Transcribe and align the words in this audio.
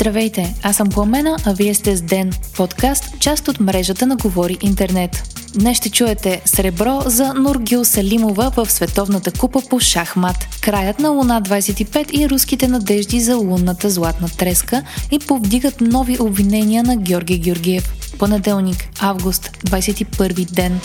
Здравейте, 0.00 0.54
аз 0.62 0.76
съм 0.76 0.88
Пламена, 0.88 1.36
а 1.46 1.52
вие 1.52 1.74
сте 1.74 1.96
с 1.96 2.02
Ден, 2.02 2.32
подкаст, 2.56 3.18
част 3.18 3.48
от 3.48 3.60
мрежата 3.60 4.06
на 4.06 4.16
Говори 4.16 4.58
Интернет. 4.60 5.22
Днес 5.54 5.76
ще 5.76 5.90
чуете 5.90 6.42
сребро 6.44 7.00
за 7.06 7.34
Нургил 7.34 7.84
Салимова 7.84 8.50
в 8.56 8.70
Световната 8.70 9.32
купа 9.32 9.60
по 9.70 9.80
шахмат, 9.80 10.36
краят 10.60 10.98
на 10.98 11.08
Луна 11.08 11.42
25 11.42 12.10
и 12.10 12.28
руските 12.30 12.68
надежди 12.68 13.20
за 13.20 13.36
лунната 13.36 13.90
златна 13.90 14.28
треска 14.38 14.82
и 15.10 15.18
повдигат 15.18 15.80
нови 15.80 16.16
обвинения 16.20 16.82
на 16.82 16.96
Георги 16.96 17.38
Георгиев. 17.38 17.92
Понеделник, 18.18 18.88
август, 19.00 19.50
21 19.66 20.52
ден. 20.52 20.80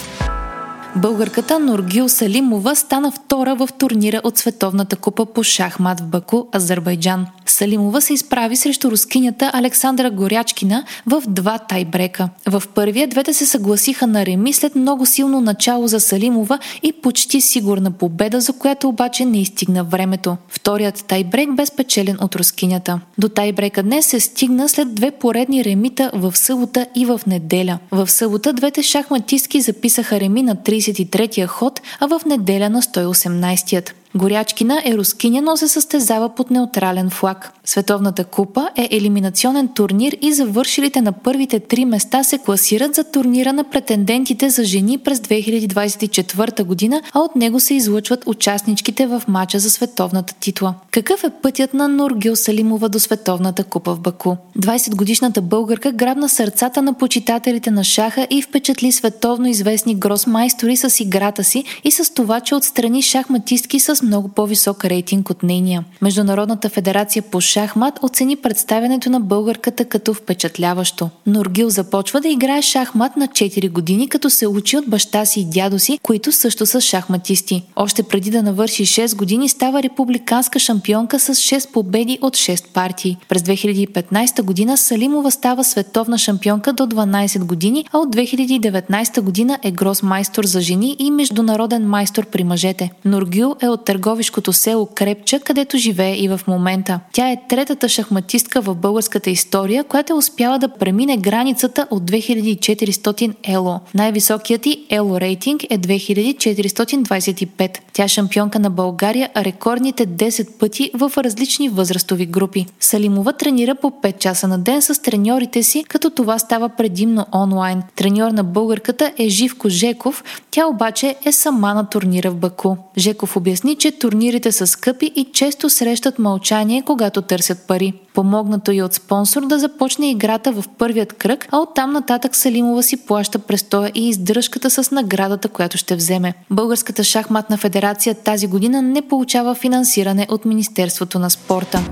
Българката 0.97 1.59
Нургил 1.59 2.09
Салимова 2.09 2.75
стана 2.75 3.11
втора 3.11 3.55
в 3.55 3.69
турнира 3.77 4.21
от 4.23 4.37
Световната 4.37 4.95
купа 4.95 5.25
по 5.25 5.43
шахмат 5.43 5.99
в 5.99 6.03
Баку, 6.03 6.43
Азербайджан. 6.51 7.27
Салимова 7.55 8.01
се 8.01 8.13
изправи 8.13 8.55
срещу 8.55 8.91
рускинята 8.91 9.51
Александра 9.53 10.11
Горячкина 10.11 10.83
в 11.05 11.23
два 11.27 11.57
тайбрека. 11.57 12.29
В 12.47 12.63
първия 12.75 13.07
двете 13.07 13.33
се 13.33 13.45
съгласиха 13.45 14.07
на 14.07 14.25
реми 14.25 14.53
след 14.53 14.75
много 14.75 15.05
силно 15.05 15.41
начало 15.41 15.87
за 15.87 15.99
Салимова 15.99 16.59
и 16.83 16.91
почти 16.91 17.41
сигурна 17.41 17.91
победа, 17.91 18.41
за 18.41 18.53
която 18.53 18.89
обаче 18.89 19.25
не 19.25 19.41
изстигна 19.41 19.83
времето. 19.83 20.37
Вторият 20.49 21.05
тайбрек 21.07 21.55
бе 21.55 21.65
спечелен 21.65 22.17
от 22.21 22.35
рускинята. 22.35 22.99
До 23.17 23.29
тайбрека 23.29 23.83
днес 23.83 24.05
се 24.05 24.19
стигна 24.19 24.69
след 24.69 24.95
две 24.95 25.11
поредни 25.11 25.65
ремита 25.65 26.11
в 26.13 26.37
събота 26.37 26.85
и 26.95 27.05
в 27.05 27.21
неделя. 27.27 27.79
В 27.91 28.07
събота 28.11 28.53
двете 28.53 28.81
шахматистки 28.81 29.61
записаха 29.61 30.19
реми 30.19 30.43
на 30.43 30.55
33-я 30.55 31.47
ход, 31.47 31.81
а 31.99 32.07
в 32.07 32.25
неделя 32.25 32.69
на 32.69 32.81
118-ят. 32.81 33.93
Горячкина 34.15 34.81
е 34.85 34.97
рускиня, 34.97 35.41
но 35.41 35.57
се 35.57 35.67
състезава 35.67 36.29
под 36.29 36.51
неутрален 36.51 37.09
флаг. 37.09 37.53
Световната 37.65 38.23
купа 38.23 38.69
е 38.75 38.87
елиминационен 38.91 39.67
турнир 39.67 40.17
и 40.21 40.33
завършилите 40.33 41.01
на 41.01 41.11
първите 41.11 41.59
три 41.59 41.85
места 41.85 42.23
се 42.23 42.37
класират 42.37 42.95
за 42.95 43.03
турнира 43.03 43.53
на 43.53 43.63
претендентите 43.63 44.49
за 44.49 44.63
жени 44.63 44.97
през 44.97 45.19
2024 45.19 46.63
година, 46.63 47.01
а 47.13 47.19
от 47.19 47.35
него 47.35 47.59
се 47.59 47.73
излъчват 47.73 48.23
участничките 48.25 49.07
в 49.07 49.23
мача 49.27 49.59
за 49.59 49.69
световната 49.69 50.33
титла. 50.33 50.73
Какъв 50.91 51.23
е 51.23 51.29
пътят 51.41 51.73
на 51.73 51.87
Нургил 51.87 52.35
Салимова 52.35 52.89
до 52.89 52.99
Световната 52.99 53.63
купа 53.63 53.95
в 53.95 53.99
Баку? 53.99 54.35
20-годишната 54.59 55.41
българка 55.41 55.91
грабна 55.91 56.29
сърцата 56.29 56.81
на 56.81 56.93
почитателите 56.93 57.71
на 57.71 57.83
шаха 57.83 58.27
и 58.29 58.41
впечатли 58.41 58.91
световно 58.91 59.47
известни 59.47 59.95
гросмайстори 59.95 60.77
с 60.77 60.99
играта 60.99 61.43
си 61.43 61.63
и 61.83 61.91
с 61.91 62.13
това, 62.13 62.39
че 62.39 62.55
отстрани 62.55 63.01
шахматистки 63.01 63.79
с 63.79 64.04
много 64.05 64.27
по-висок 64.27 64.85
рейтинг 64.85 65.29
от 65.29 65.43
нейния. 65.43 65.83
Международната 66.01 66.69
федерация 66.69 67.23
по 67.23 67.41
шахмат 67.41 67.99
оцени 68.01 68.35
представянето 68.35 69.09
на 69.09 69.19
българката 69.19 69.85
като 69.85 70.13
впечатляващо. 70.13 71.09
Нургил 71.27 71.69
започва 71.69 72.21
да 72.21 72.27
играе 72.27 72.61
шахмат 72.61 73.17
на 73.17 73.27
4 73.27 73.71
години, 73.71 74.09
като 74.09 74.29
се 74.29 74.47
учи 74.47 74.77
от 74.77 74.87
баща 74.87 75.25
си 75.25 75.39
и 75.39 75.45
дядо 75.45 75.79
си, 75.79 75.99
които 76.03 76.31
също 76.31 76.65
са 76.65 76.81
шахматисти. 76.81 77.63
Още 77.75 78.03
преди 78.03 78.31
да 78.31 78.43
навърши 78.43 78.85
6 78.85 79.15
години 79.15 79.49
става 79.49 79.83
републиканска 79.83 80.59
шампионка 80.59 81.19
с 81.19 81.35
6 81.35 81.71
победи 81.71 82.19
от 82.21 82.33
6 82.33 82.67
партии. 82.67 83.17
През 83.29 83.41
2015 83.41 84.41
година 84.41 84.77
Салимова 84.77 85.31
става 85.31 85.63
световна 85.63 86.17
шампионка 86.17 86.73
до 86.73 86.83
12 86.83 87.43
години, 87.43 87.85
а 87.91 87.97
от 87.97 88.15
2019 88.15 89.21
година 89.21 89.59
е 89.63 89.71
гросмайстор 89.71 90.45
за 90.45 90.61
жени 90.61 90.95
и 90.99 91.11
международен 91.11 91.87
майстор 91.87 92.25
при 92.25 92.43
мъжете. 92.43 92.91
Нургил 93.05 93.55
е 93.61 93.69
от 93.69 93.85
търговишкото 93.95 94.53
село 94.53 94.85
Крепча, 94.95 95.39
където 95.39 95.77
живее 95.77 96.15
и 96.15 96.27
в 96.27 96.41
момента. 96.47 96.99
Тя 97.13 97.31
е 97.31 97.41
третата 97.49 97.89
шахматистка 97.89 98.61
в 98.61 98.75
българската 98.75 99.29
история, 99.29 99.83
която 99.83 100.13
е 100.13 100.15
успяла 100.15 100.59
да 100.59 100.67
премине 100.67 101.17
границата 101.17 101.87
от 101.91 102.03
2400 102.03 103.35
ело. 103.43 103.79
Най-високият 103.93 104.65
и 104.65 104.85
ело 104.89 105.19
рейтинг 105.19 105.63
е 105.63 105.79
2425. 105.79 107.77
Тя 107.93 108.03
е 108.03 108.07
шампионка 108.07 108.59
на 108.59 108.69
България 108.69 109.29
рекордните 109.37 110.07
10 110.07 110.57
пъти 110.59 110.91
в 110.93 111.11
различни 111.17 111.69
възрастови 111.69 112.25
групи. 112.25 112.65
Салимова 112.79 113.33
тренира 113.33 113.75
по 113.75 113.91
5 113.91 114.17
часа 114.17 114.47
на 114.47 114.57
ден 114.59 114.81
с 114.81 115.01
треньорите 115.01 115.63
си, 115.63 115.83
като 115.83 116.09
това 116.09 116.39
става 116.39 116.69
предимно 116.69 117.25
онлайн. 117.33 117.83
Треньор 117.95 118.31
на 118.31 118.43
българката 118.43 119.13
е 119.17 119.29
Живко 119.29 119.69
Жеков, 119.69 120.23
тя 120.51 120.67
обаче 120.67 121.15
е 121.25 121.31
сама 121.31 121.73
на 121.73 121.89
турнира 121.89 122.31
в 122.31 122.35
Баку. 122.35 122.75
Жеков 122.97 123.37
обясни, 123.37 123.75
че 123.75 123.84
турнирите 123.91 124.51
са 124.51 124.67
скъпи 124.67 125.11
и 125.15 125.25
често 125.33 125.69
срещат 125.69 126.19
мълчание, 126.19 126.83
когато 126.85 127.21
търсят 127.21 127.67
пари. 127.67 127.93
Помогнато 128.13 128.71
и 128.71 128.81
от 128.81 128.93
спонсор 128.93 129.47
да 129.47 129.59
започне 129.59 130.11
играта 130.11 130.51
в 130.51 130.63
първият 130.77 131.13
кръг, 131.13 131.47
а 131.51 131.59
оттам 131.59 131.91
нататък 131.91 132.35
Салимова 132.35 132.83
си 132.83 132.97
плаща 132.97 133.39
престоя 133.39 133.91
и 133.95 134.09
издръжката 134.09 134.69
с 134.69 134.91
наградата, 134.91 135.49
която 135.49 135.77
ще 135.77 135.95
вземе. 135.95 136.33
Българската 136.51 137.03
шахматна 137.03 137.57
федерация 137.57 138.15
тази 138.15 138.47
година 138.47 138.81
не 138.81 139.01
получава 139.01 139.55
финансиране 139.55 140.27
от 140.29 140.45
Министерството 140.45 141.19
на 141.19 141.29
спорта. 141.29 141.83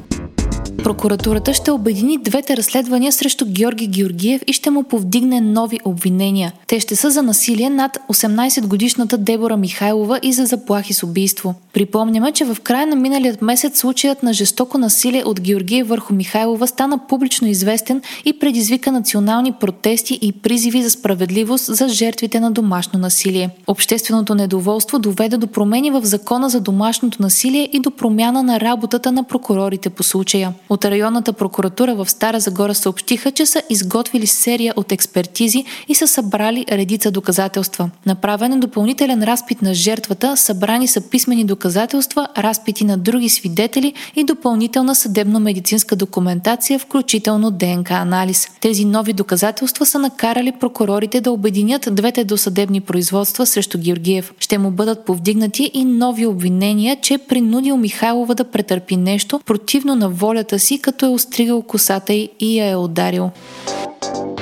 Прокуратурата 0.83 1.53
ще 1.53 1.71
обедини 1.71 2.17
двете 2.17 2.57
разследвания 2.57 3.11
срещу 3.11 3.45
Георги 3.47 3.87
Георгиев 3.87 4.41
и 4.47 4.53
ще 4.53 4.69
му 4.69 4.83
повдигне 4.83 5.41
нови 5.41 5.79
обвинения. 5.85 6.53
Те 6.67 6.79
ще 6.79 6.95
са 6.95 7.11
за 7.11 7.23
насилие 7.23 7.69
над 7.69 7.97
18-годишната 8.13 9.17
Дебора 9.17 9.57
Михайлова 9.57 10.19
и 10.23 10.33
за 10.33 10.45
заплахи 10.45 10.93
с 10.93 11.03
убийство. 11.03 11.55
Припомняме, 11.73 12.31
че 12.31 12.45
в 12.45 12.57
края 12.63 12.87
на 12.87 12.95
миналият 12.95 13.41
месец 13.41 13.79
случаят 13.79 14.23
на 14.23 14.33
жестоко 14.33 14.77
насилие 14.77 15.23
от 15.25 15.41
Георгиев 15.41 15.87
върху 15.87 16.13
Михайлова 16.13 16.67
стана 16.67 16.99
публично 17.07 17.47
известен 17.47 18.01
и 18.25 18.39
предизвика 18.39 18.91
национални 18.91 19.51
протести 19.51 20.19
и 20.21 20.31
призиви 20.31 20.83
за 20.83 20.89
справедливост 20.89 21.75
за 21.75 21.87
жертвите 21.87 22.39
на 22.39 22.51
домашно 22.51 22.99
насилие. 22.99 23.49
Общественото 23.67 24.35
недоволство 24.35 24.99
доведе 24.99 25.37
до 25.37 25.47
промени 25.47 25.91
в 25.91 26.05
закона 26.05 26.49
за 26.49 26.59
домашното 26.59 27.21
насилие 27.21 27.69
и 27.73 27.79
до 27.79 27.91
промяна 27.91 28.43
на 28.43 28.59
работата 28.59 29.11
на 29.11 29.23
прокурорите 29.23 29.89
по 29.89 30.03
случая. 30.03 30.53
От 30.73 30.85
районната 30.85 31.33
прокуратура 31.33 31.95
в 31.95 32.09
Стара 32.09 32.39
Загора 32.39 32.75
съобщиха, 32.75 33.31
че 33.31 33.45
са 33.45 33.61
изготвили 33.69 34.27
серия 34.27 34.73
от 34.75 34.91
експертизи 34.91 35.65
и 35.87 35.95
са 35.95 36.07
събрали 36.07 36.65
редица 36.71 37.11
доказателства. 37.11 37.89
Направен 38.05 38.53
е 38.53 38.57
допълнителен 38.57 39.23
разпит 39.23 39.61
на 39.61 39.73
жертвата, 39.73 40.37
събрани 40.37 40.87
са 40.87 41.01
писмени 41.01 41.43
доказателства, 41.43 42.27
разпити 42.37 42.85
на 42.85 42.97
други 42.97 43.29
свидетели 43.29 43.93
и 44.15 44.23
допълнителна 44.23 44.95
съдебно-медицинска 44.95 45.95
документация, 45.95 46.79
включително 46.79 47.51
ДНК 47.51 47.91
анализ. 47.91 48.47
Тези 48.61 48.85
нови 48.85 49.13
доказателства 49.13 49.85
са 49.85 49.99
накарали 49.99 50.53
прокурорите 50.59 51.21
да 51.21 51.31
обединят 51.31 51.89
двете 51.91 52.23
досъдебни 52.23 52.81
производства 52.81 53.45
срещу 53.45 53.77
Георгиев. 53.77 54.33
Ще 54.39 54.57
му 54.57 54.71
бъдат 54.71 55.05
повдигнати 55.05 55.71
и 55.73 55.85
нови 55.85 56.25
обвинения, 56.25 56.97
че 57.01 57.13
е 57.13 57.17
принудил 57.17 57.77
Михайлова 57.77 58.35
да 58.35 58.43
претърпи 58.43 58.97
нещо 58.97 59.39
противно 59.45 59.95
на 59.95 60.09
волята 60.09 60.59
си, 60.63 60.79
като 60.81 61.05
е 61.05 61.09
остригал 61.09 61.61
косата 61.61 62.13
й 62.13 62.29
и 62.39 62.59
я 62.59 62.69
е 62.69 62.75
ударил. 62.75 63.31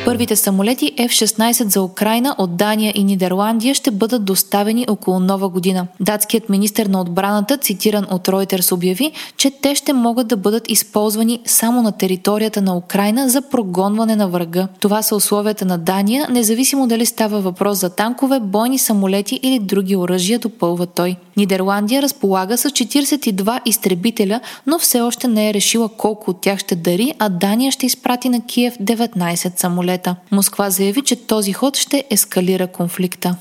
Първите 0.05 0.35
самолети 0.35 0.91
F-16 0.97 1.67
за 1.67 1.81
Украина 1.81 2.35
от 2.37 2.55
Дания 2.55 2.93
и 2.95 3.03
Нидерландия 3.03 3.75
ще 3.75 3.91
бъдат 3.91 4.25
доставени 4.25 4.85
около 4.89 5.19
нова 5.19 5.49
година. 5.49 5.87
Датският 5.99 6.49
министр 6.49 6.89
на 6.89 7.01
отбраната, 7.01 7.57
цитиран 7.57 8.07
от 8.11 8.27
Reuters, 8.27 8.71
обяви, 8.71 9.11
че 9.37 9.51
те 9.61 9.75
ще 9.75 9.93
могат 9.93 10.27
да 10.27 10.37
бъдат 10.37 10.71
използвани 10.71 11.39
само 11.45 11.81
на 11.81 11.91
територията 11.91 12.61
на 12.61 12.77
Украина 12.77 13.29
за 13.29 13.41
прогонване 13.41 14.15
на 14.15 14.27
врага. 14.27 14.67
Това 14.79 15.01
са 15.01 15.15
условията 15.15 15.65
на 15.65 15.77
Дания, 15.77 16.27
независимо 16.29 16.87
дали 16.87 17.05
става 17.05 17.41
въпрос 17.41 17.79
за 17.79 17.89
танкове, 17.89 18.39
бойни 18.39 18.79
самолети 18.79 19.39
или 19.43 19.59
други 19.59 19.95
оръжия, 19.95 20.39
допълва 20.39 20.85
той. 20.85 21.15
Нидерландия 21.37 22.01
разполага 22.01 22.57
с 22.57 22.69
42 22.69 23.59
изтребителя, 23.65 24.39
но 24.67 24.79
все 24.79 25.01
още 25.01 25.27
не 25.27 25.49
е 25.49 25.53
решила 25.53 25.89
колко 25.89 26.31
от 26.31 26.41
тях 26.41 26.59
ще 26.59 26.75
дари, 26.75 27.13
а 27.19 27.29
Дания 27.29 27.71
ще 27.71 27.85
изпрати 27.85 28.29
на 28.29 28.45
Киев 28.45 28.77
19 28.77 29.59
самолета. 29.59 30.15
Москва 30.31 30.69
заяви, 30.69 31.01
че 31.01 31.15
този 31.15 31.53
ход 31.53 31.77
ще 31.77 32.05
ескалира 32.09 32.67
конфликта. 32.67 33.35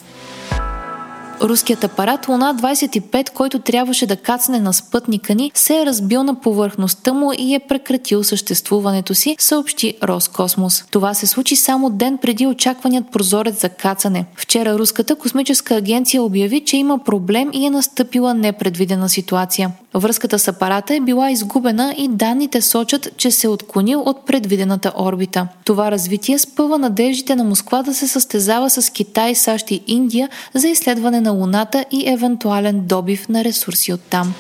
Руският 1.43 1.85
апарат 1.85 2.29
Луна 2.29 2.55
25, 2.55 3.31
който 3.31 3.59
трябваше 3.59 4.07
да 4.07 4.17
кацне 4.17 4.61
на 4.61 4.73
спътника 4.73 5.35
ни, 5.35 5.53
се 5.55 5.81
е 5.81 5.87
разбил 5.87 6.23
на 6.23 6.41
повърхността 6.41 7.13
му 7.13 7.33
и 7.39 7.55
е 7.55 7.61
прекратил 7.61 8.25
съществуването 8.25 9.15
си, 9.15 9.37
съобщи 9.39 9.95
Роскосмос. 10.03 10.85
Това 10.91 11.15
се 11.15 11.27
случи 11.27 11.57
само 11.57 11.91
ден 11.91 12.19
преди 12.19 12.47
очакваният 12.47 13.11
прозорец 13.13 13.61
за 13.61 13.69
кацане. 13.69 14.25
Вчера 14.37 14.79
Руската 14.79 15.17
космическа 15.17 15.75
агенция 15.75 16.23
обяви, 16.23 16.65
че 16.65 16.77
има 16.77 16.99
проблем 16.99 17.51
и 17.53 17.67
е 17.67 17.71
настъпила 17.71 18.35
непредвидена 18.35 19.09
ситуация. 19.09 19.71
Връзката 19.95 20.39
с 20.39 20.49
апарата 20.49 20.95
е 20.95 21.01
била 21.01 21.31
изгубена 21.31 21.95
и 21.99 22.09
данните 22.09 22.61
сочат, 22.61 23.09
че 23.17 23.31
се 23.31 23.47
е 23.47 23.51
отклонил 23.51 24.01
от 24.01 24.27
предвидената 24.27 24.93
орбита. 24.99 25.49
Това 25.65 25.91
развитие 25.91 26.39
спъва 26.39 26.79
надеждите 26.79 27.37
на 27.37 27.45
Москва 27.45 27.83
да 27.83 27.95
се 27.95 28.09
състезава 28.09 28.71
с 28.71 28.91
Китай, 28.91 29.35
САЩ 29.35 29.71
и 29.71 29.83
Индия 29.87 30.29
за 30.55 30.69
изследване 30.69 31.21
на 31.21 31.30
Луната 31.33 31.85
и 31.91 32.09
евентуален 32.09 32.87
добив 32.87 33.29
на 33.29 33.45
ресурси 33.45 33.93
от 33.93 34.01
там. 34.01 34.35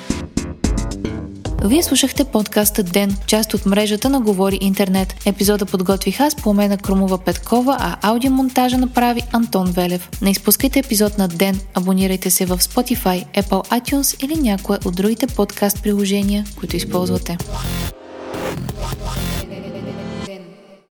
Вие 1.65 1.83
слушахте 1.83 2.25
подкаста 2.25 2.83
Ден, 2.83 3.17
част 3.27 3.55
от 3.55 3.67
мрежата 3.67 4.09
на 4.09 4.21
Говори 4.21 4.59
Интернет. 4.61 5.15
Епизода 5.27 5.67
подготвих 5.67 6.21
аз 6.21 6.37
по 6.37 6.55
на 6.55 6.79
Крумова 6.79 7.19
Петкова, 7.19 7.77
а 7.81 7.97
аудиомонтажа 8.03 8.79
направи 8.79 9.23
Антон 9.33 9.67
Велев. 9.71 10.09
Не 10.23 10.31
изпускайте 10.31 10.79
епизод 10.79 11.19
на 11.19 11.29
Ден, 11.29 11.61
абонирайте 11.75 12.31
се 12.31 12.47
в 12.47 12.59
Spotify, 12.59 13.43
Apple 13.43 13.81
iTunes 13.81 14.25
или 14.25 14.41
някое 14.41 14.79
от 14.85 14.97
другите 14.97 15.27
подкаст 15.27 15.83
приложения, 15.83 16.45
които 16.59 16.77
използвате. 16.77 17.39